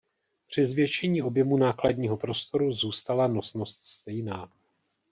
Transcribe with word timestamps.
Při 0.47 0.65
zvětšení 0.65 1.21
objemu 1.21 1.57
nákladního 1.57 2.17
prostoru 2.17 2.71
zůstala 2.71 3.27
nosnost 3.27 3.83
stejná. 3.83 4.51